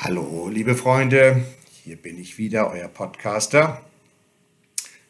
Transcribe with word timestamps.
Hallo, 0.00 0.48
liebe 0.48 0.76
Freunde, 0.76 1.44
hier 1.82 1.96
bin 1.96 2.20
ich 2.20 2.38
wieder, 2.38 2.70
euer 2.70 2.86
Podcaster. 2.86 3.84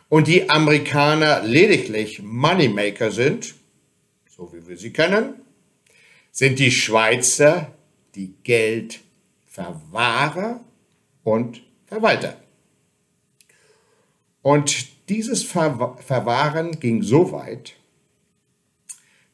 und 0.08 0.26
die 0.26 0.50
Amerikaner 0.50 1.44
lediglich 1.44 2.20
Moneymaker 2.20 3.12
sind, 3.12 3.54
so 4.28 4.52
wie 4.52 4.66
wir 4.66 4.76
sie 4.76 4.92
kennen, 4.92 5.34
sind 6.32 6.58
die 6.58 6.72
Schweizer 6.72 7.72
die 8.16 8.34
Geldverwahrer 8.42 10.64
und 11.24 11.62
Verwalter. 11.86 12.36
Und 14.42 15.08
dieses 15.08 15.42
Ver 15.42 15.96
Verwahren 16.00 16.80
ging 16.80 17.02
so 17.02 17.32
weit, 17.32 17.74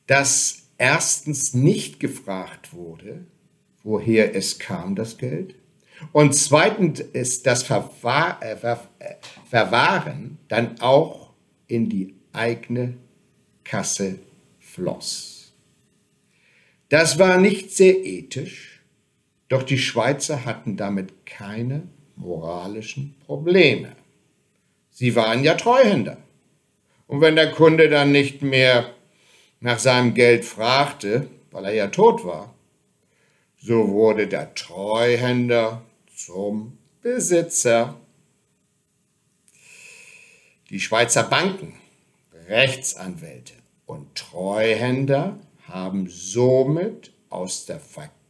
dass 0.06 0.68
erstens 0.78 1.55
nicht 1.55 2.00
gefragt 2.00 2.72
wurde, 2.72 3.24
woher 3.83 4.34
es 4.34 4.58
kam, 4.58 4.95
das 4.95 5.18
Geld. 5.18 5.55
Und 6.12 6.34
zweitens 6.34 7.00
ist 7.00 7.46
das 7.46 7.62
Verwahr, 7.62 8.42
äh, 8.42 8.56
Ver 8.56 8.89
äh, 8.98 9.14
Verwahren 9.48 10.39
dann 10.48 10.80
auch 10.80 11.33
in 11.66 11.89
die 11.89 12.14
eigene 12.33 12.96
Kasse 13.62 14.18
floss. 14.58 15.52
Das 16.89 17.18
war 17.18 17.39
nicht 17.39 17.70
sehr 17.70 18.05
ethisch, 18.05 18.73
doch 19.48 19.62
die 19.62 19.78
Schweizer 19.78 20.44
hatten 20.44 20.77
damit 20.77 21.27
keine 21.27 21.88
moralischen 22.16 23.14
Probleme. 23.27 23.94
Sie 24.90 25.14
waren 25.16 25.42
ja 25.42 25.55
Treuhänder. 25.55 26.18
Und 27.06 27.20
wenn 27.20 27.36
der 27.36 27.50
Kunde 27.52 27.88
dann 27.88 28.12
nicht 28.12 28.42
mehr 28.42 28.90
nach 29.60 29.78
seinem 29.78 30.14
Geld 30.14 30.44
fragte, 30.44 31.28
weil 31.50 31.66
er 31.66 31.74
ja 31.74 31.86
tot 31.88 32.24
war, 32.24 32.54
so 33.56 33.88
wurde 33.88 34.28
der 34.28 34.54
Treuhänder 34.54 35.83
zum 36.14 36.78
Besitzer. 37.02 37.96
Die 40.70 40.80
Schweizer 40.80 41.24
Banken, 41.24 41.74
Rechtsanwälte 42.48 43.54
und 43.86 44.14
Treuhänder 44.14 45.38
haben 45.66 46.08
somit 46.08 47.12
aus 47.30 47.66
der 47.66 47.80
Vergangenheit 47.80 48.23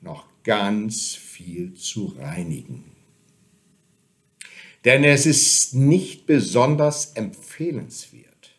noch 0.00 0.26
ganz 0.42 1.14
viel 1.14 1.74
zu 1.74 2.14
reinigen. 2.18 2.84
Denn 4.84 5.02
es 5.02 5.24
ist 5.24 5.74
nicht 5.74 6.26
besonders 6.26 7.12
empfehlenswert, 7.12 8.54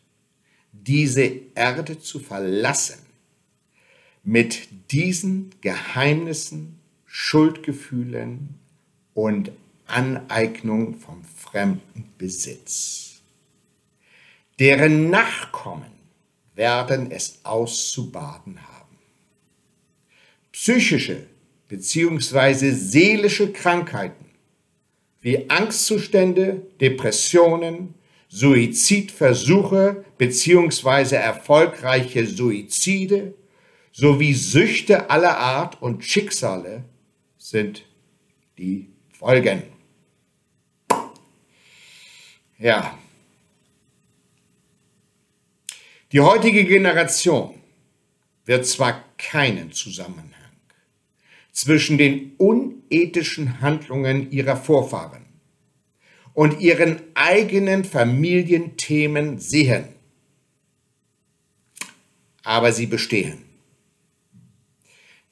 diese 0.72 1.30
Erde 1.54 1.98
zu 1.98 2.18
verlassen, 2.18 2.98
mit 4.24 4.90
diesen 4.90 5.50
Geheimnissen, 5.60 6.80
Schuldgefühlen 7.04 8.58
und 9.14 9.52
Aneignung 9.86 10.96
vom 10.96 11.22
fremden 11.22 12.12
Besitz. 12.18 13.22
Deren 14.58 15.10
Nachkommen 15.10 15.92
werden 16.56 17.10
es 17.12 17.44
auszubaden 17.44 18.60
haben. 18.60 18.75
Psychische 20.58 21.26
bzw. 21.68 22.70
seelische 22.70 23.52
Krankheiten 23.52 24.24
wie 25.20 25.50
Angstzustände, 25.50 26.62
Depressionen, 26.80 27.92
Suizidversuche 28.28 30.06
bzw. 30.16 31.16
erfolgreiche 31.16 32.26
Suizide 32.26 33.34
sowie 33.92 34.32
Süchte 34.32 35.10
aller 35.10 35.36
Art 35.36 35.82
und 35.82 36.02
Schicksale 36.02 36.84
sind 37.36 37.84
die 38.56 38.88
Folgen. 39.12 39.62
Ja. 42.58 42.98
Die 46.12 46.20
heutige 46.20 46.64
Generation 46.64 47.60
wird 48.46 48.64
zwar 48.66 49.04
keinen 49.18 49.70
Zusammenhang 49.72 50.35
zwischen 51.56 51.96
den 51.96 52.32
unethischen 52.36 53.62
Handlungen 53.62 54.30
ihrer 54.30 54.58
Vorfahren 54.58 55.24
und 56.34 56.60
ihren 56.60 57.00
eigenen 57.14 57.82
Familienthemen 57.82 59.38
sehen, 59.38 59.88
aber 62.42 62.72
sie 62.72 62.84
bestehen. 62.84 63.38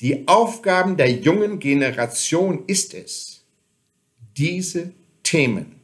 Die 0.00 0.26
Aufgaben 0.26 0.96
der 0.96 1.10
jungen 1.10 1.58
Generation 1.58 2.64
ist 2.68 2.94
es, 2.94 3.44
diese 4.34 4.94
Themen 5.22 5.78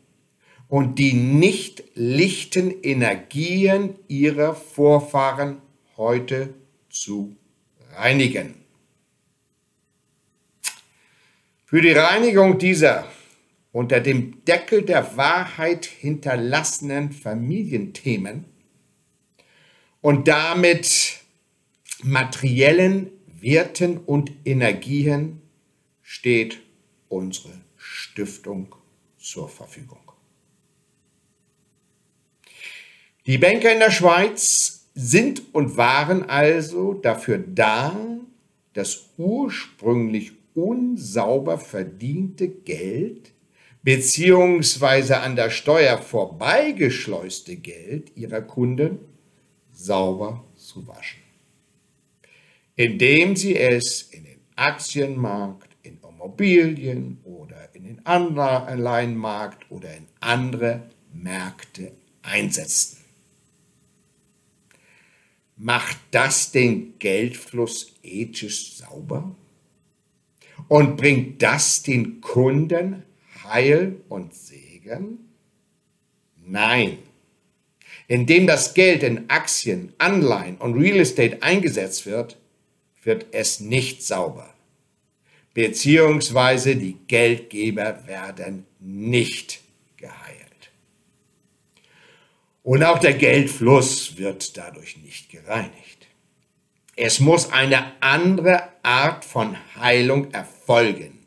und 0.69 0.99
die 0.99 1.13
nicht 1.13 1.85
lichten 1.95 2.71
Energien 2.83 3.95
ihrer 4.09 4.55
Vorfahren 4.55 5.59
heute 5.99 6.55
zu 6.89 7.37
reinigen. 7.95 8.55
Für 11.71 11.81
die 11.81 11.93
Reinigung 11.93 12.59
dieser 12.59 13.07
unter 13.71 14.01
dem 14.01 14.45
Deckel 14.45 14.83
der 14.83 15.17
Wahrheit 15.17 15.87
hinterlassenen 15.87 17.13
Familienthemen 17.13 18.45
und 20.01 20.27
damit 20.27 21.21
materiellen 22.03 23.13
Werten 23.41 23.99
und 23.99 24.33
Energien 24.45 25.43
steht 26.03 26.61
unsere 27.09 27.53
Stiftung 27.77 28.75
zur 29.17 29.49
Verfügung. 29.49 30.11
Die 33.27 33.39
Banker 33.39 33.73
in 33.73 33.79
der 33.79 33.93
Schweiz 33.93 34.89
sind 34.97 35.55
und 35.55 35.77
waren 35.77 36.29
also 36.29 36.95
dafür 36.95 37.39
da, 37.39 37.95
das 38.73 39.11
ursprünglich 39.19 40.40
unsauber 40.55 41.59
verdiente 41.59 42.49
Geld 42.49 43.33
beziehungsweise 43.83 45.21
an 45.21 45.37
der 45.37 45.51
Steuer 45.51 45.99
vorbeigeschleuste 45.99 47.57
Geld 47.57 48.17
ihrer 48.17 48.43
Kunden 48.43 48.99
sauber 49.73 50.45
zu 50.57 50.87
waschen, 50.87 51.21
indem 52.77 53.37
sie 53.37 53.57
es 53.57 54.03
in 54.03 54.25
den 54.25 54.41
Aktienmarkt, 54.57 55.71
in 55.83 55.99
Immobilien 56.21 57.19
oder 57.25 57.75
in 57.75 57.85
den 57.85 58.05
Anleihenmarkt 58.05 59.71
oder 59.71 59.97
in 59.97 60.07
andere 60.21 60.91
Märkte 61.15 61.93
einsetzen. 62.21 62.99
Macht 65.57 65.97
das 66.11 66.53
den 66.53 66.99
Geldfluss 66.99 67.95
ethisch 68.03 68.77
sauber? 68.77 69.35
Und 70.71 70.97
bringt 70.97 71.43
das 71.43 71.83
den 71.83 72.21
Kunden 72.21 73.03
Heil 73.43 73.97
und 74.09 74.33
Segen? 74.33 75.19
Nein. 76.47 76.99
Indem 78.07 78.47
das 78.47 78.73
Geld 78.73 79.03
in 79.03 79.29
Aktien, 79.29 79.93
Anleihen 79.99 80.59
und 80.59 80.75
Real 80.75 81.01
Estate 81.01 81.43
eingesetzt 81.43 82.07
wird, 82.07 82.39
wird 83.03 83.27
es 83.33 83.59
nicht 83.59 84.05
sauber. 84.05 84.55
Beziehungsweise 85.55 86.77
die 86.77 86.99
Geldgeber 87.09 88.07
werden 88.07 88.65
nicht 88.79 89.63
geheilt. 89.97 90.71
Und 92.63 92.85
auch 92.85 93.01
der 93.01 93.15
Geldfluss 93.15 94.19
wird 94.19 94.57
dadurch 94.57 94.99
nicht 94.99 95.31
gereinigt. 95.31 96.00
Es 96.97 97.21
muss 97.21 97.51
eine 97.51 98.01
andere 98.03 98.69
Art 98.83 99.25
von 99.25 99.57
Heilung 99.77 100.33
erfolgen, 100.33 101.19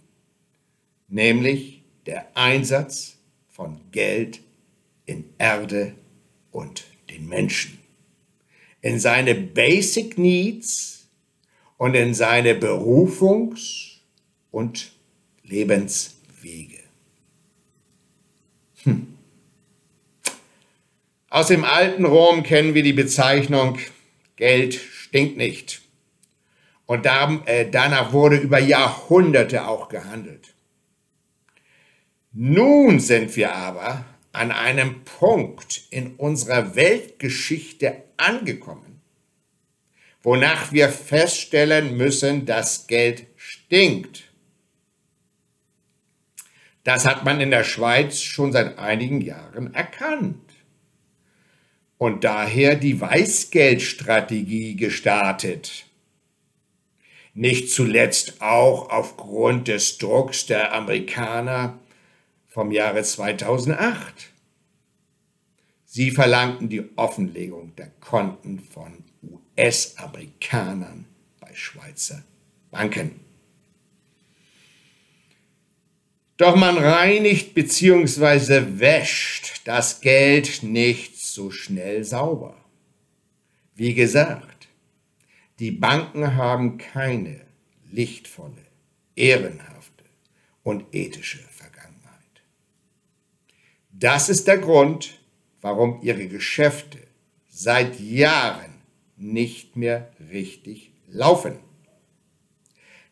nämlich 1.07 1.81
der 2.05 2.35
Einsatz 2.35 3.17
von 3.49 3.79
Geld 3.91 4.41
in 5.05 5.25
Erde 5.37 5.95
und 6.51 6.85
den 7.09 7.27
Menschen, 7.27 7.79
in 8.81 8.99
seine 8.99 9.35
Basic 9.35 10.17
Needs 10.17 11.07
und 11.77 11.95
in 11.95 12.13
seine 12.13 12.53
Berufungs- 12.53 13.99
und 14.51 14.91
Lebenswege. 15.43 16.79
Hm. 18.83 19.07
Aus 21.29 21.47
dem 21.47 21.63
alten 21.63 22.05
Rom 22.05 22.43
kennen 22.43 22.73
wir 22.73 22.83
die 22.83 22.93
Bezeichnung 22.93 23.79
Geld 24.35 24.79
stinkt 25.13 25.37
nicht. 25.37 25.81
Und 26.87 27.05
äh, 27.05 27.69
danach 27.69 28.13
wurde 28.13 28.37
über 28.37 28.57
Jahrhunderte 28.57 29.67
auch 29.67 29.87
gehandelt. 29.87 30.55
Nun 32.31 32.99
sind 32.99 33.35
wir 33.35 33.53
aber 33.53 34.05
an 34.31 34.51
einem 34.51 35.03
Punkt 35.03 35.83
in 35.91 36.15
unserer 36.15 36.75
Weltgeschichte 36.75 38.05
angekommen, 38.17 39.01
wonach 40.23 40.71
wir 40.71 40.89
feststellen 40.89 41.95
müssen, 41.95 42.47
dass 42.47 42.87
Geld 42.87 43.27
stinkt. 43.35 44.31
Das 46.83 47.05
hat 47.05 47.23
man 47.23 47.39
in 47.39 47.51
der 47.51 47.63
Schweiz 47.63 48.19
schon 48.19 48.51
seit 48.51 48.79
einigen 48.79 49.21
Jahren 49.21 49.75
erkannt 49.75 50.52
und 52.03 52.25
daher 52.25 52.75
die 52.75 52.99
Weißgeldstrategie 52.99 54.75
gestartet. 54.75 55.85
Nicht 57.33 57.71
zuletzt 57.71 58.41
auch 58.41 58.89
aufgrund 58.89 59.69
des 59.69 59.99
Drucks 59.99 60.45
der 60.45 60.73
Amerikaner 60.73 61.79
vom 62.49 62.73
Jahre 62.73 63.03
2008. 63.03 64.31
Sie 65.85 66.11
verlangten 66.11 66.67
die 66.67 66.83
Offenlegung 66.97 67.73
der 67.77 67.91
Konten 68.01 68.59
von 68.59 69.05
US-Amerikanern 69.57 71.05
bei 71.39 71.55
Schweizer 71.55 72.21
Banken. 72.69 73.21
Doch 76.35 76.57
man 76.57 76.77
reinigt 76.77 77.53
bzw. 77.53 78.79
wäscht 78.79 79.61
das 79.63 80.01
Geld 80.01 80.63
nicht 80.63 81.12
so 81.33 81.51
schnell 81.51 82.03
sauber. 82.03 82.55
Wie 83.75 83.93
gesagt, 83.93 84.67
die 85.59 85.71
Banken 85.71 86.35
haben 86.35 86.77
keine 86.77 87.41
lichtvolle, 87.91 88.65
ehrenhafte 89.15 90.03
und 90.63 90.85
ethische 90.91 91.39
Vergangenheit. 91.39 92.43
Das 93.91 94.29
ist 94.29 94.47
der 94.47 94.57
Grund, 94.57 95.19
warum 95.61 96.01
ihre 96.01 96.27
Geschäfte 96.27 96.99
seit 97.49 97.99
Jahren 97.99 98.73
nicht 99.17 99.75
mehr 99.75 100.11
richtig 100.31 100.91
laufen. 101.07 101.59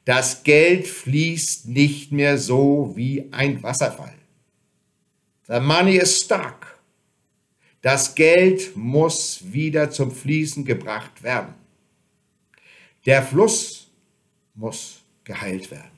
Das 0.06 0.44
Geld 0.44 0.88
fließt 0.88 1.67
nicht 1.67 2.12
mehr 2.12 2.38
so 2.38 2.94
wie 2.95 3.31
ein 3.31 3.62
Wasserfall. 3.62 4.15
The 5.47 5.59
money 5.59 5.97
is 5.97 6.19
stuck. 6.19 6.81
Das 7.81 8.16
Geld 8.16 8.75
muss 8.75 9.51
wieder 9.51 9.89
zum 9.89 10.12
Fließen 10.12 10.66
gebracht 10.66 11.24
werden. 11.24 11.56
Der 13.06 13.24
Fluss 13.24 13.89
muss 14.54 15.01
geheilt 15.24 15.72
werden. 15.72 15.92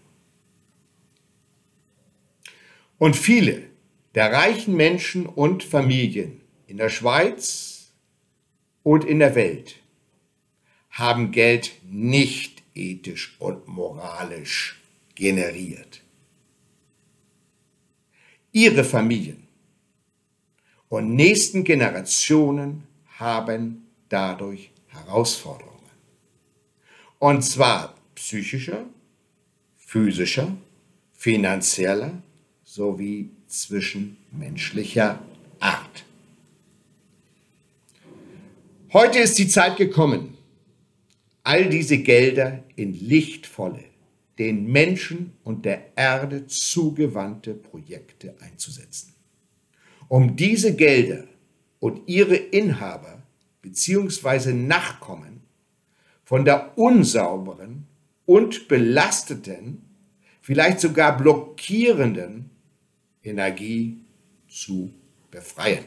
Und 2.98 3.16
viele 3.16 3.74
der 4.16 4.32
reichen 4.32 4.76
Menschen 4.76 5.26
und 5.26 5.64
Familien 5.64 6.42
in 6.68 6.78
der 6.78 6.90
Schweiz 6.90 7.92
und 8.84 9.04
in 9.04 9.20
der 9.20 9.36
Welt 9.36 9.78
haben 10.92 11.32
Geld 11.32 11.72
nicht 11.90 12.62
ethisch 12.76 13.36
und 13.40 13.68
moralisch 13.68 14.80
generiert. 15.16 16.02
Ihre 18.52 18.84
Familien 18.84 19.43
und 20.94 21.16
nächsten 21.16 21.64
Generationen 21.64 22.84
haben 23.18 23.88
dadurch 24.10 24.70
Herausforderungen. 24.86 25.90
Und 27.18 27.42
zwar 27.44 27.96
psychischer, 28.14 28.86
physischer, 29.76 30.56
finanzieller 31.14 32.22
sowie 32.64 33.32
zwischenmenschlicher 33.48 35.18
Art. 35.60 36.06
Heute 38.94 39.18
ist 39.18 39.40
die 39.40 39.48
Zeit 39.48 39.78
gekommen, 39.78 40.38
all 41.42 41.70
diese 41.70 41.98
Gelder 41.98 42.64
in 42.76 42.94
lichtvolle, 42.94 43.84
den 44.38 44.72
Menschen 44.72 45.34
und 45.44 45.66
der 45.66 45.98
Erde 45.98 46.46
zugewandte 46.46 47.56
Projekte 47.56 48.36
einzusetzen 48.42 49.13
um 50.08 50.36
diese 50.36 50.76
Gelder 50.76 51.24
und 51.80 52.08
ihre 52.08 52.36
Inhaber 52.36 53.22
bzw. 53.62 54.54
Nachkommen 54.54 55.42
von 56.24 56.46
der 56.46 56.78
unsauberen 56.78 57.88
und 58.26 58.68
belasteten, 58.68 59.84
vielleicht 60.42 60.80
sogar 60.80 61.18
blockierenden 61.18 62.50
Energie 63.24 63.98
zu 64.48 64.94
befreien. 65.32 65.86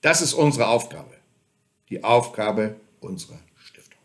Das 0.00 0.20
ist 0.20 0.34
unsere 0.34 0.66
Aufgabe, 0.66 1.14
die 1.88 2.02
Aufgabe 2.02 2.76
unserer 3.00 3.38
Stiftung. 3.56 4.00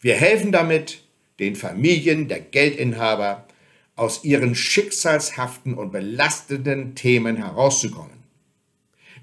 Wir 0.00 0.16
helfen 0.16 0.50
damit 0.50 1.04
den 1.38 1.56
Familien 1.56 2.28
der 2.28 2.40
Geldinhaber 2.40 3.46
aus 3.96 4.24
ihren 4.24 4.54
schicksalshaften 4.54 5.74
und 5.74 5.92
belastenden 5.92 6.94
Themen 6.94 7.36
herauszukommen, 7.36 8.22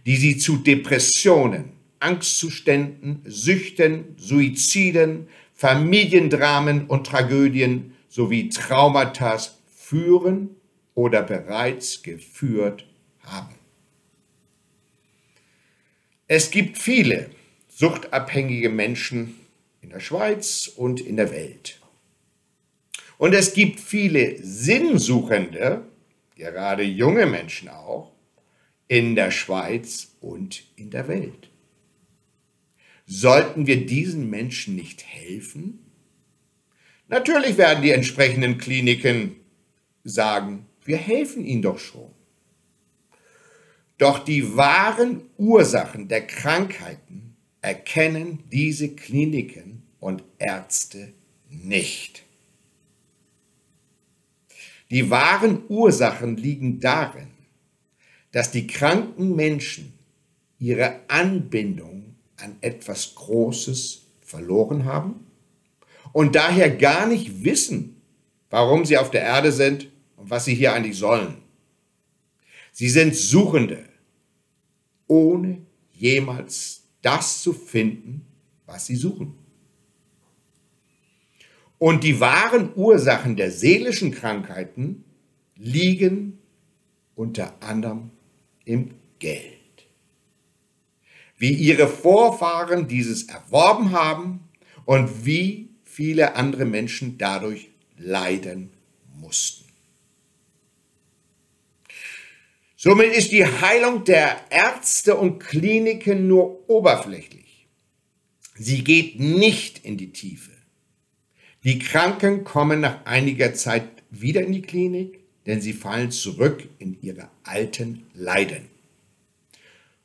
die 0.05 0.17
sie 0.17 0.37
zu 0.37 0.57
Depressionen, 0.57 1.73
Angstzuständen, 1.99 3.21
Süchten, 3.25 4.15
Suiziden, 4.17 5.27
Familiendramen 5.53 6.87
und 6.87 7.07
Tragödien 7.07 7.95
sowie 8.07 8.49
Traumata 8.49 9.37
führen 9.75 10.55
oder 10.95 11.23
bereits 11.23 12.01
geführt 12.01 12.85
haben. 13.21 13.55
Es 16.27 16.51
gibt 16.51 16.77
viele 16.77 17.31
suchtabhängige 17.69 18.69
Menschen 18.69 19.39
in 19.81 19.89
der 19.89 19.99
Schweiz 19.99 20.67
und 20.67 21.01
in 21.01 21.17
der 21.17 21.31
Welt. 21.31 21.78
Und 23.19 23.33
es 23.33 23.53
gibt 23.53 23.81
viele 23.81 24.41
Sinnsuchende, 24.41 25.83
gerade 26.37 26.83
junge 26.83 27.25
Menschen 27.25 27.67
auch, 27.67 28.13
in 28.87 29.13
der 29.15 29.29
Schweiz 29.29 30.15
und 30.21 30.63
in 30.77 30.89
der 30.89 31.09
Welt. 31.09 31.49
Sollten 33.05 33.67
wir 33.67 33.85
diesen 33.85 34.29
Menschen 34.29 34.77
nicht 34.77 35.03
helfen? 35.05 35.79
Natürlich 37.09 37.57
werden 37.57 37.83
die 37.83 37.91
entsprechenden 37.91 38.57
Kliniken 38.57 39.35
sagen, 40.05 40.65
wir 40.85 40.97
helfen 40.97 41.43
Ihnen 41.43 41.61
doch 41.61 41.77
schon. 41.77 42.11
Doch 43.97 44.19
die 44.19 44.55
wahren 44.55 45.23
Ursachen 45.37 46.07
der 46.07 46.25
Krankheiten 46.25 47.35
erkennen 47.61 48.45
diese 48.49 48.95
Kliniken 48.95 49.83
und 49.99 50.23
Ärzte 50.37 51.11
nicht. 51.49 52.23
Die 54.89 55.09
wahren 55.09 55.63
Ursachen 55.69 56.37
liegen 56.37 56.79
darin, 56.79 57.27
dass 58.31 58.51
die 58.51 58.67
kranken 58.67 59.35
Menschen 59.35 59.93
ihre 60.57 60.99
Anbindung 61.07 62.15
an 62.37 62.55
etwas 62.61 63.15
Großes 63.15 64.07
verloren 64.21 64.85
haben 64.85 65.27
und 66.11 66.35
daher 66.35 66.69
gar 66.69 67.07
nicht 67.07 67.43
wissen, 67.43 68.01
warum 68.49 68.85
sie 68.85 68.97
auf 68.97 69.11
der 69.11 69.21
Erde 69.21 69.51
sind 69.51 69.89
und 70.15 70.29
was 70.29 70.45
sie 70.45 70.55
hier 70.55 70.73
eigentlich 70.73 70.97
sollen. 70.97 71.37
Sie 72.71 72.89
sind 72.89 73.15
Suchende, 73.15 73.87
ohne 75.07 75.61
jemals 75.91 76.83
das 77.01 77.41
zu 77.41 77.53
finden, 77.53 78.25
was 78.65 78.85
sie 78.85 78.95
suchen. 78.95 79.35
Und 81.79 82.03
die 82.03 82.19
wahren 82.19 82.71
Ursachen 82.75 83.37
der 83.37 83.51
seelischen 83.51 84.11
Krankheiten 84.11 85.05
liegen 85.55 86.37
unter 87.15 87.55
anderem 87.61 88.11
im 88.65 88.91
Geld. 89.17 89.55
Wie 91.37 91.53
ihre 91.53 91.87
Vorfahren 91.87 92.87
dieses 92.87 93.23
erworben 93.23 93.91
haben 93.91 94.41
und 94.85 95.25
wie 95.25 95.69
viele 95.83 96.35
andere 96.35 96.65
Menschen 96.65 97.17
dadurch 97.17 97.69
leiden 97.97 98.71
mussten. 99.19 99.65
Somit 102.75 103.13
ist 103.13 103.31
die 103.31 103.45
Heilung 103.45 104.05
der 104.05 104.37
Ärzte 104.49 105.15
und 105.15 105.39
Kliniken 105.39 106.27
nur 106.27 106.69
oberflächlich. 106.69 107.67
Sie 108.55 108.83
geht 108.83 109.19
nicht 109.19 109.83
in 109.85 109.97
die 109.97 110.11
Tiefe. 110.11 110.58
Die 111.63 111.79
Kranken 111.79 112.45
kommen 112.45 112.79
nach 112.79 113.05
einiger 113.05 113.53
Zeit 113.53 113.83
wieder 114.09 114.41
in 114.41 114.53
die 114.53 114.61
Klinik, 114.61 115.19
denn 115.45 115.61
sie 115.61 115.73
fallen 115.73 116.11
zurück 116.11 116.67
in 116.79 116.97
ihre 117.01 117.29
alten 117.43 118.05
Leiden. 118.13 118.69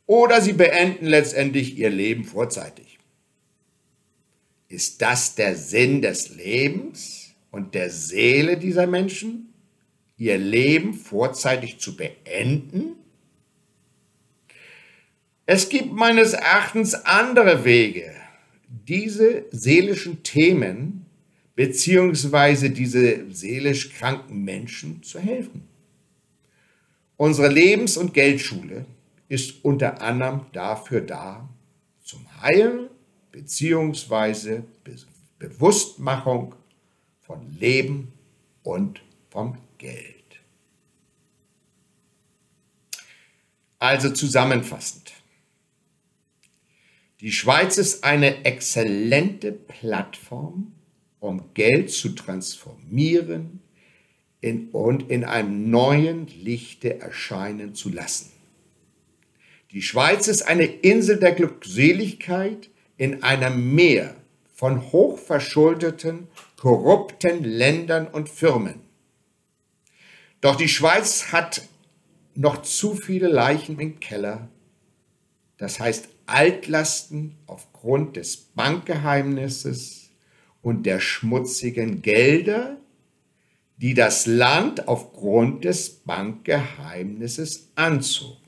Oder 0.07 0.41
sie 0.41 0.53
beenden 0.53 1.07
letztendlich 1.07 1.79
ihr 1.79 1.91
Leben 1.91 2.25
vorzeitig. 2.25 2.99
Ist 4.69 5.01
das 5.01 5.37
der 5.37 5.55
Sinn 5.55 6.03
des 6.03 6.35
Lebens 6.35 7.35
und 7.51 7.75
der 7.75 7.91
Seele 7.91 8.57
dieser 8.57 8.87
Menschen, 8.87 9.53
ihr 10.17 10.39
Leben 10.39 10.93
vorzeitig 10.93 11.79
zu 11.79 11.97
beenden? 11.97 12.97
Es 15.47 15.69
gibt 15.69 15.93
meines 15.93 16.33
Erachtens 16.33 16.95
andere 16.95 17.65
Wege, 17.65 18.13
diese 18.69 19.45
seelischen 19.53 20.23
Themen 20.23 21.04
beziehungsweise 21.55 22.71
diese 22.71 23.33
seelisch 23.33 23.93
kranken 23.95 24.43
Menschen 24.43 25.03
zu 25.03 25.21
helfen. 25.21 25.69
Unsere 27.17 27.49
Lebens- 27.49 27.97
und 27.97 28.13
Geldschule 28.13 28.87
ist 29.29 29.65
unter 29.65 30.03
anderem 30.03 30.47
dafür 30.53 31.01
da, 31.01 31.49
zum 32.03 32.27
Heilen 32.43 32.89
beziehungsweise 33.31 34.65
Be 34.83 34.97
Bewusstmachung 35.39 36.55
von 37.21 37.53
Leben 37.59 38.13
und 38.63 39.03
vom 39.29 39.59
Geld. 39.77 40.41
Also 43.79 44.11
zusammenfassend. 44.11 45.13
Die 47.21 47.33
Schweiz 47.33 47.77
ist 47.77 48.05
eine 48.05 48.45
exzellente 48.45 49.53
Plattform, 49.53 50.73
um 51.25 51.55
Geld 51.55 51.91
zu 51.91 52.11
transformieren 52.11 53.61
in, 54.43 54.69
und 54.71 55.11
in 55.11 55.25
einem 55.25 55.71
neuen 55.71 56.27
Lichte 56.27 57.01
erscheinen 57.01 57.75
zu 57.75 57.89
lassen. 57.89 58.31
Die 59.73 59.81
Schweiz 59.81 60.29
ist 60.29 60.43
eine 60.43 60.65
Insel 60.65 61.19
der 61.19 61.33
Glückseligkeit 61.33 62.69
in 62.99 63.23
einem 63.23 63.75
Meer 63.75 64.15
von 64.53 64.93
hochverschuldeten, 64.93 66.29
korrupten 66.57 67.43
Ländern 67.43 68.07
und 68.07 68.29
Firmen. 68.29 68.81
Doch 70.43 70.57
die 70.57 70.69
Schweiz 70.69 71.33
hat 71.33 71.63
noch 72.35 72.63
zu 72.63 72.95
viele 72.95 73.29
Leichen 73.29 73.81
im 73.81 73.99
Keller, 73.99 74.49
das 75.57 75.81
heißt 75.81 76.09
Altlasten 76.27 77.37
aufgrund 77.47 78.17
des 78.17 78.37
Bankgeheimnisses, 78.37 80.04
und 80.65 80.87
der 80.87 80.99
schmutzigen 80.99 82.01
Gelder, 82.01 82.79
die 83.77 83.93
das 83.93 84.25
Land 84.27 84.89
aufgrund 84.89 85.65
des 85.65 85.91
Bankgeheimnisses 85.91 87.71
anzogen, 87.75 88.39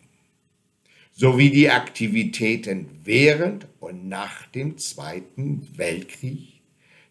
sowie 1.13 1.51
die 1.51 1.69
Aktivitäten 1.71 2.89
während 3.05 3.67
und 3.81 4.09
nach 4.09 4.47
dem 4.47 4.79
Zweiten 4.79 5.69
Weltkrieg, 5.77 6.63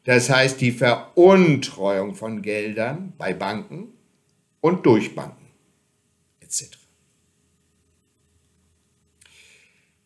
das 0.05 0.31
heißt 0.31 0.59
die 0.59 0.71
Veruntreuung 0.71 2.15
von 2.15 2.41
Geldern 2.41 3.13
bei 3.17 3.33
Banken 3.33 3.89
und 4.59 4.87
durch 4.87 5.13
Banken 5.13 5.45
etc. 6.39 6.79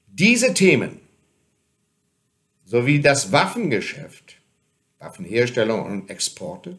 Diese 0.08 0.53
Themen 0.53 1.00
sowie 2.65 3.00
das 3.00 3.32
Waffengeschäft 3.32 4.38
Waffenherstellung 5.00 5.86
und 5.86 6.10
Exporte 6.10 6.77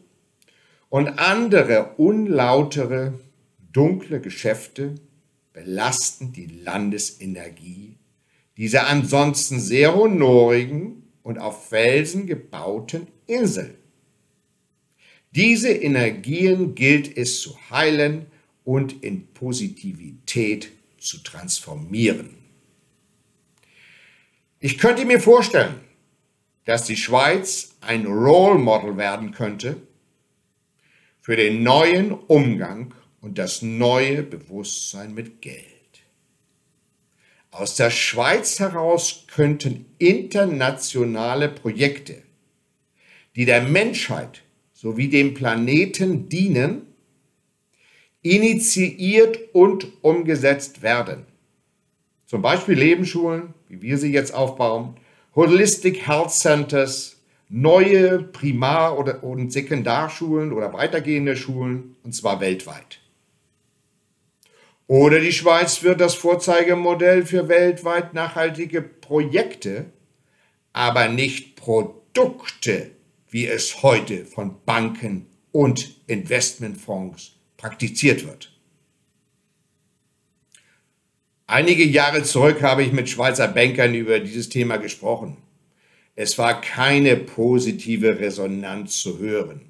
und 0.89 1.19
andere 1.19 1.95
unlautere, 1.97 3.19
dunkle 3.71 4.21
Geschäfte 4.21 4.95
belasten 5.53 6.31
die 6.31 6.45
Landesenergie 6.45 7.97
dieser 8.57 8.87
ansonsten 8.87 9.59
sehr 9.59 9.95
honorigen 9.95 11.03
und 11.23 11.39
auf 11.39 11.69
Felsen 11.69 12.27
gebauten 12.27 13.07
Insel. 13.25 13.75
Diese 15.31 15.71
Energien 15.71 16.75
gilt 16.75 17.17
es 17.17 17.41
zu 17.41 17.57
heilen 17.69 18.27
und 18.63 19.03
in 19.03 19.27
Positivität 19.33 20.69
zu 20.99 21.23
transformieren. 21.23 22.35
Ich 24.59 24.77
könnte 24.77 25.05
mir 25.05 25.19
vorstellen, 25.19 25.73
dass 26.65 26.85
die 26.85 26.97
Schweiz 26.97 27.75
ein 27.81 28.05
Role 28.05 28.59
Model 28.59 28.97
werden 28.97 29.31
könnte 29.31 29.77
für 31.21 31.35
den 31.35 31.63
neuen 31.63 32.11
Umgang 32.11 32.93
und 33.21 33.37
das 33.37 33.61
neue 33.61 34.23
Bewusstsein 34.23 35.13
mit 35.13 35.41
Geld. 35.41 35.65
Aus 37.51 37.75
der 37.75 37.89
Schweiz 37.89 38.59
heraus 38.59 39.25
könnten 39.27 39.85
internationale 39.97 41.49
Projekte, 41.49 42.23
die 43.35 43.45
der 43.45 43.61
Menschheit 43.61 44.43
sowie 44.73 45.09
dem 45.09 45.33
Planeten 45.33 46.29
dienen, 46.29 46.87
initiiert 48.21 49.39
und 49.53 49.87
umgesetzt 50.01 50.81
werden. 50.81 51.25
Zum 52.25 52.41
Beispiel 52.41 52.75
Lebensschulen, 52.75 53.53
wie 53.67 53.81
wir 53.81 53.97
sie 53.97 54.13
jetzt 54.13 54.33
aufbauen, 54.33 54.95
Holistic 55.33 56.05
Health 56.05 56.31
Centers, 56.31 57.21
neue 57.47 58.21
Primar- 58.21 58.97
oder, 58.97 59.23
und 59.23 59.51
Sekundarschulen 59.53 60.51
oder 60.51 60.73
weitergehende 60.73 61.37
Schulen, 61.37 61.95
und 62.03 62.13
zwar 62.13 62.41
weltweit. 62.41 62.99
Oder 64.87 65.21
die 65.21 65.31
Schweiz 65.31 65.83
wird 65.83 66.01
das 66.01 66.15
Vorzeigemodell 66.15 67.25
für 67.25 67.47
weltweit 67.47 68.13
nachhaltige 68.13 68.81
Projekte, 68.81 69.85
aber 70.73 71.07
nicht 71.07 71.55
Produkte, 71.55 72.91
wie 73.29 73.47
es 73.47 73.83
heute 73.83 74.25
von 74.25 74.55
Banken 74.65 75.27
und 75.53 75.95
Investmentfonds 76.07 77.37
praktiziert 77.55 78.27
wird. 78.27 78.50
Einige 81.51 81.83
Jahre 81.83 82.23
zurück 82.23 82.63
habe 82.63 82.81
ich 82.81 82.93
mit 82.93 83.09
Schweizer 83.09 83.49
Bankern 83.49 83.93
über 83.93 84.21
dieses 84.21 84.47
Thema 84.47 84.77
gesprochen. 84.77 85.35
Es 86.15 86.37
war 86.37 86.61
keine 86.61 87.17
positive 87.17 88.21
Resonanz 88.21 89.01
zu 89.01 89.19
hören. 89.19 89.69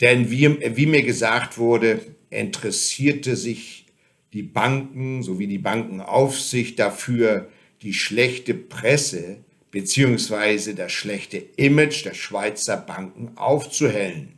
Denn 0.00 0.30
wie, 0.30 0.76
wie 0.76 0.86
mir 0.86 1.02
gesagt 1.02 1.58
wurde, 1.58 2.02
interessierte 2.30 3.34
sich 3.34 3.86
die 4.32 4.44
Banken 4.44 5.24
sowie 5.24 5.48
die 5.48 5.58
Bankenaufsicht 5.58 6.78
dafür, 6.78 7.48
die 7.82 7.92
schlechte 7.92 8.54
Presse 8.54 9.38
bzw. 9.72 10.74
das 10.74 10.92
schlechte 10.92 11.38
Image 11.56 12.04
der 12.04 12.14
Schweizer 12.14 12.76
Banken 12.76 13.36
aufzuhellen. 13.36 14.34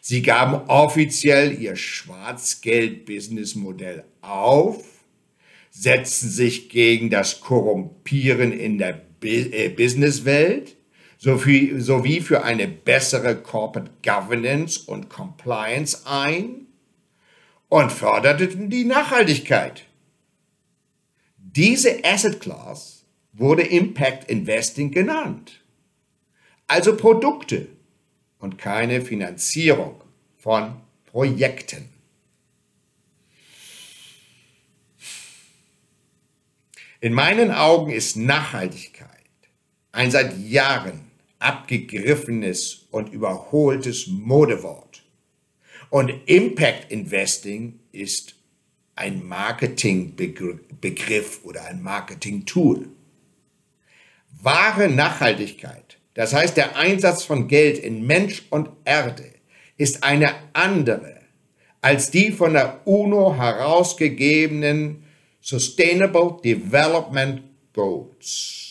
Sie 0.00 0.22
gaben 0.22 0.68
offiziell 0.68 1.62
ihr 1.62 1.76
Schwarzgeld-Businessmodell 1.76 4.02
auf, 4.20 4.91
setzten 5.74 6.28
sich 6.28 6.68
gegen 6.68 7.08
das 7.08 7.40
Korrumpieren 7.40 8.52
in 8.52 8.76
der 8.78 9.00
äh, 9.22 9.70
Businesswelt 9.70 10.76
sowie 11.18 12.20
für 12.20 12.42
eine 12.44 12.68
bessere 12.68 13.36
Corporate 13.36 13.90
Governance 14.04 14.80
und 14.86 15.08
Compliance 15.08 16.02
ein 16.04 16.66
und 17.68 17.90
förderten 17.90 18.68
die 18.68 18.84
Nachhaltigkeit. 18.84 19.86
Diese 21.36 22.04
Asset 22.04 22.40
Class 22.40 23.04
wurde 23.32 23.62
Impact 23.62 24.28
Investing 24.30 24.90
genannt. 24.90 25.64
Also 26.66 26.96
Produkte 26.96 27.68
und 28.38 28.58
keine 28.58 29.00
Finanzierung 29.00 30.02
von 30.36 30.74
Projekten. 31.06 31.91
In 37.02 37.12
meinen 37.14 37.50
Augen 37.50 37.90
ist 37.90 38.16
Nachhaltigkeit 38.16 39.08
ein 39.90 40.12
seit 40.12 40.38
Jahren 40.38 41.10
abgegriffenes 41.40 42.86
und 42.92 43.12
überholtes 43.12 44.06
Modewort. 44.06 45.02
Und 45.90 46.12
Impact 46.26 46.92
Investing 46.92 47.80
ist 47.90 48.36
ein 48.94 49.26
Marketingbegriff 49.26 51.40
oder 51.42 51.64
ein 51.64 51.82
Marketing-Tool. 51.82 52.86
Wahre 54.40 54.88
Nachhaltigkeit, 54.88 55.98
das 56.14 56.32
heißt 56.32 56.56
der 56.56 56.76
Einsatz 56.76 57.24
von 57.24 57.48
Geld 57.48 57.78
in 57.78 58.06
Mensch 58.06 58.44
und 58.50 58.68
Erde, 58.84 59.28
ist 59.76 60.04
eine 60.04 60.32
andere 60.52 61.22
als 61.82 62.12
die 62.12 62.30
von 62.30 62.54
der 62.54 62.86
UNO 62.86 63.36
herausgegebenen 63.36 65.01
Sustainable 65.44 66.40
Development 66.44 67.42
Goals. 67.72 68.68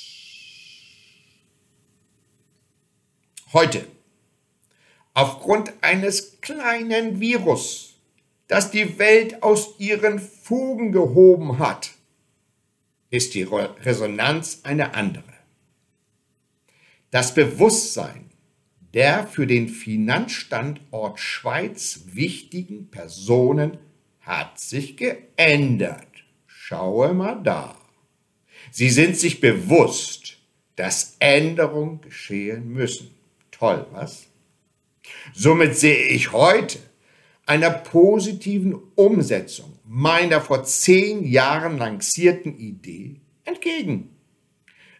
Heute, 3.51 3.85
aufgrund 5.13 5.73
eines 5.81 6.39
kleinen 6.39 7.19
Virus, 7.19 7.95
das 8.47 8.71
die 8.71 8.97
Welt 8.97 9.43
aus 9.43 9.75
ihren 9.79 10.19
Fugen 10.19 10.93
gehoben 10.93 11.59
hat, 11.59 11.91
ist 13.09 13.33
die 13.33 13.43
Resonanz 13.43 14.61
eine 14.63 14.93
andere. 14.93 15.23
Das 17.09 17.33
Bewusstsein 17.33 18.29
der 18.93 19.27
für 19.27 19.45
den 19.45 19.67
Finanzstandort 19.67 21.19
Schweiz 21.19 22.01
wichtigen 22.13 22.89
Personen 22.89 23.77
hat 24.21 24.57
sich 24.59 24.95
geändert. 24.95 26.10
Schaue 26.71 27.13
mal 27.13 27.35
da. 27.43 27.75
Sie 28.71 28.89
sind 28.89 29.17
sich 29.17 29.41
bewusst, 29.41 30.37
dass 30.77 31.17
Änderungen 31.19 31.99
geschehen 31.99 32.71
müssen. 32.71 33.13
Toll, 33.51 33.85
was? 33.91 34.27
Somit 35.33 35.75
sehe 35.75 36.07
ich 36.07 36.31
heute 36.31 36.79
einer 37.45 37.71
positiven 37.71 38.75
Umsetzung 38.95 39.77
meiner 39.83 40.39
vor 40.39 40.63
zehn 40.63 41.25
Jahren 41.25 41.77
lancierten 41.77 42.57
Idee 42.57 43.19
entgegen. 43.43 44.15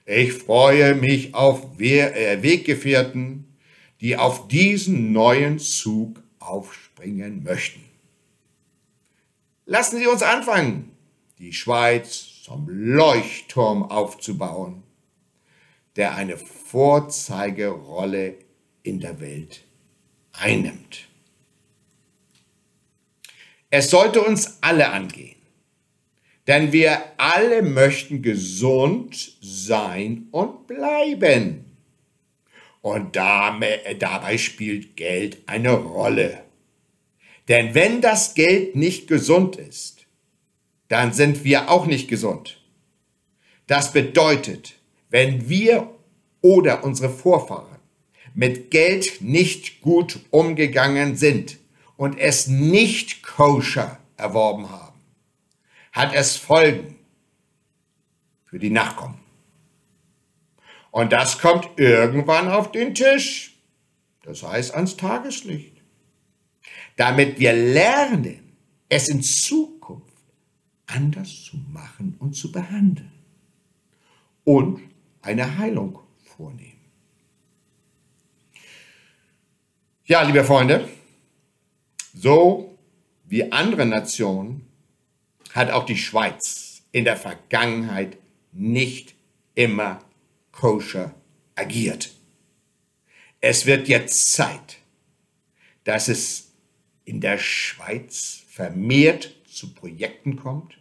Ich 0.06 0.34
freue 0.34 0.94
mich 0.94 1.34
auf 1.34 1.80
äh, 1.80 2.44
Weggefährten, 2.44 3.46
die 4.02 4.18
auf 4.18 4.50
diesen 4.50 5.14
neuen 5.14 5.58
Zug 5.58 6.22
aufspringen 6.40 7.44
möchten. 7.44 7.80
Lassen 9.66 10.00
Sie 10.00 10.08
uns 10.08 10.22
anfangen, 10.22 10.92
die 11.42 11.54
Schweiz 11.54 12.44
zum 12.44 12.70
Leuchtturm 12.70 13.82
aufzubauen, 13.90 14.84
der 15.96 16.14
eine 16.14 16.38
Vorzeigerolle 16.38 18.36
in 18.84 19.00
der 19.00 19.20
Welt 19.20 19.64
einnimmt. 20.34 21.08
Es 23.72 23.90
sollte 23.90 24.22
uns 24.22 24.60
alle 24.62 24.92
angehen, 24.92 25.42
denn 26.46 26.72
wir 26.72 27.02
alle 27.18 27.64
möchten 27.64 28.22
gesund 28.22 29.36
sein 29.42 30.28
und 30.30 30.68
bleiben. 30.68 31.66
Und 32.82 33.16
dabei 33.16 34.38
spielt 34.38 34.96
Geld 34.96 35.40
eine 35.48 35.72
Rolle. 35.72 36.44
Denn 37.48 37.74
wenn 37.74 38.00
das 38.00 38.36
Geld 38.36 38.76
nicht 38.76 39.08
gesund 39.08 39.56
ist, 39.56 40.01
dann 40.92 41.14
sind 41.14 41.46
wir 41.46 41.72
auch 41.72 41.86
nicht 41.86 42.10
gesund. 42.10 42.62
Das 43.66 43.94
bedeutet, 43.94 44.74
wenn 45.10 45.48
wir 45.48 45.90
oder 46.42 46.84
unsere 46.84 47.10
Vorfahren 47.10 47.80
mit 48.34 48.72
Geld 48.72 49.22
nicht 49.22 49.80
gut 49.80 50.20
umgegangen 50.32 51.16
sind 51.16 51.60
und 51.96 52.20
es 52.20 52.48
nicht 52.48 53.24
koscher 53.24 54.00
erworben 54.18 54.70
haben, 54.70 55.00
hat 55.94 56.14
es 56.14 56.36
Folgen 56.36 56.98
für 58.44 58.60
die 58.60 58.70
Nachkommen. 58.70 59.22
Und 60.92 61.14
das 61.14 61.40
kommt 61.40 61.70
irgendwann 61.78 62.50
auf 62.50 62.74
den 62.74 62.94
Tisch, 62.94 63.58
das 64.24 64.44
heißt 64.44 64.74
ans 64.74 64.98
Tageslicht, 64.98 65.78
damit 66.98 67.40
wir 67.40 67.54
lernen, 67.54 68.58
es 68.90 69.08
in 69.08 69.24
Zukunft 69.24 69.81
anders 70.92 71.44
zu 71.44 71.58
machen 71.72 72.16
und 72.20 72.34
zu 72.34 72.52
behandeln 72.52 73.12
und 74.44 74.82
eine 75.22 75.58
Heilung 75.58 76.00
vornehmen. 76.24 76.80
Ja, 80.06 80.24
liebe 80.24 80.44
Freunde, 80.44 80.90
so 82.14 82.78
wie 83.26 83.52
andere 83.52 83.86
Nationen 83.86 84.68
hat 85.54 85.72
auch 85.72 85.86
die 85.86 85.98
Schweiz 85.98 86.84
in 86.92 87.06
der 87.06 87.18
Vergangenheit 87.18 88.18
nicht 88.52 89.16
immer 89.56 90.04
koscher 90.52 91.14
agiert. 91.56 92.12
Es 93.40 93.66
wird 93.66 93.88
jetzt 93.88 94.34
Zeit, 94.34 94.78
dass 95.84 96.10
es 96.10 96.52
in 97.06 97.22
der 97.22 97.38
Schweiz 97.38 98.44
vermehrt 98.50 99.36
zu 99.48 99.74
Projekten 99.74 100.36
kommt, 100.36 100.81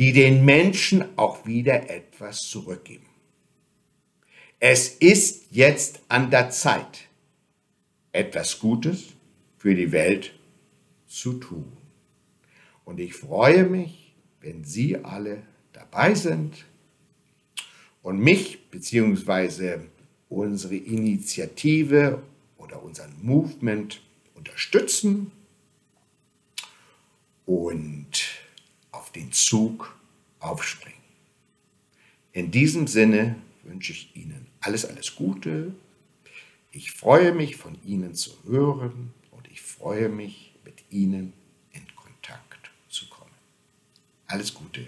die 0.00 0.14
den 0.14 0.46
Menschen 0.46 1.04
auch 1.18 1.44
wieder 1.44 1.90
etwas 1.90 2.40
zurückgeben. 2.48 3.04
Es 4.58 4.88
ist 4.88 5.48
jetzt 5.50 6.00
an 6.08 6.30
der 6.30 6.48
Zeit, 6.48 7.00
etwas 8.10 8.60
Gutes 8.60 9.08
für 9.58 9.74
die 9.74 9.92
Welt 9.92 10.32
zu 11.06 11.34
tun. 11.34 11.70
Und 12.86 12.98
ich 12.98 13.12
freue 13.12 13.64
mich, 13.64 14.14
wenn 14.40 14.64
Sie 14.64 14.96
alle 14.96 15.42
dabei 15.74 16.14
sind 16.14 16.64
und 18.00 18.20
mich 18.20 18.70
bzw. 18.70 19.80
unsere 20.30 20.76
Initiative 20.76 22.22
oder 22.56 22.82
unseren 22.82 23.12
Movement 23.20 24.00
unterstützen 24.34 25.30
und 27.44 28.29
den 29.14 29.32
Zug 29.32 29.96
aufspringen. 30.38 30.98
In 32.32 32.50
diesem 32.50 32.86
Sinne 32.86 33.36
wünsche 33.62 33.92
ich 33.92 34.14
Ihnen 34.14 34.46
alles, 34.60 34.84
alles 34.84 35.14
Gute, 35.14 35.74
ich 36.72 36.92
freue 36.92 37.32
mich, 37.32 37.56
von 37.56 37.76
Ihnen 37.84 38.14
zu 38.14 38.30
hören 38.44 39.12
und 39.32 39.48
ich 39.50 39.60
freue 39.60 40.08
mich, 40.08 40.54
mit 40.64 40.84
Ihnen 40.90 41.32
in 41.72 41.82
Kontakt 41.96 42.70
zu 42.88 43.08
kommen. 43.08 43.32
Alles 44.28 44.54
Gute, 44.54 44.86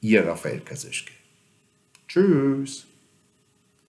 Ihr 0.00 0.26
Raphael 0.26 0.60
Kasischke. 0.60 1.12
Tschüss. 2.06 2.86